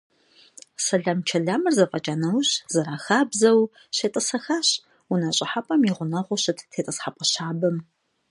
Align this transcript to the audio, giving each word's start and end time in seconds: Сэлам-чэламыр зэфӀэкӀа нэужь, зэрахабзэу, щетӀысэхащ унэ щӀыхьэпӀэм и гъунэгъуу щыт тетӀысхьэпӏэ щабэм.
Сэлам-чэламыр 0.85 1.73
зэфӀэкӀа 1.77 2.15
нэужь, 2.21 2.51
зэрахабзэу, 2.73 3.59
щетӀысэхащ 3.95 4.69
унэ 5.11 5.29
щӀыхьэпӀэм 5.37 5.81
и 5.89 5.91
гъунэгъуу 5.95 6.41
щыт 6.43 6.59
тетӀысхьэпӏэ 6.71 7.25
щабэм. 7.31 7.77